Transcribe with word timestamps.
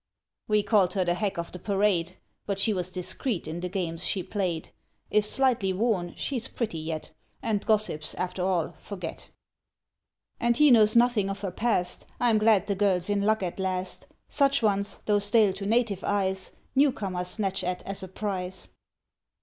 "We 0.47 0.63
called 0.63 0.93
her 0.95 1.05
the 1.05 1.13
Hack 1.13 1.37
of 1.37 1.51
the 1.51 1.59
Parade; 1.59 2.13
But 2.47 2.59
she 2.59 2.73
was 2.73 2.89
discreet 2.89 3.47
in 3.47 3.59
the 3.59 3.69
games 3.69 4.03
she 4.03 4.23
played; 4.23 4.71
If 5.11 5.25
slightly 5.25 5.73
worn, 5.73 6.15
she's 6.15 6.47
pretty 6.47 6.79
yet, 6.79 7.11
And 7.43 7.63
gossips, 7.63 8.15
after 8.15 8.43
all, 8.43 8.73
forget. 8.79 9.29
"And 10.39 10.57
he 10.57 10.71
knows 10.71 10.95
nothing 10.95 11.29
of 11.29 11.41
her 11.41 11.51
past; 11.51 12.07
I 12.19 12.31
am 12.31 12.39
glad 12.39 12.65
the 12.65 12.73
girl's 12.73 13.11
in 13.11 13.21
luck 13.21 13.43
at 13.43 13.59
last; 13.59 14.07
Such 14.27 14.63
ones, 14.63 14.97
though 15.05 15.19
stale 15.19 15.53
to 15.53 15.67
native 15.67 16.03
eyes, 16.03 16.53
Newcomers 16.73 17.27
snatch 17.27 17.63
at 17.63 17.83
as 17.83 18.01
a 18.01 18.07
prize." 18.07 18.69